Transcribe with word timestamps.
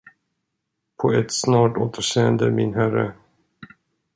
På 0.97 1.11
ett 1.13 1.31
snart 1.33 1.77
återseende, 1.77 2.51
min 2.51 2.73
herre! 2.75 3.13